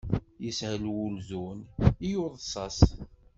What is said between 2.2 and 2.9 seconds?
uḍsas.